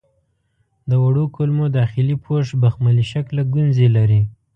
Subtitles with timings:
[0.89, 4.21] د وړو کولمو داخلي پوښ بخملي شکله ګونځې لري.